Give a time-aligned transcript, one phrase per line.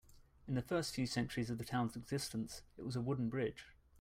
[0.47, 3.67] In the first few centuries of the town's existence, it was a wooden bridge.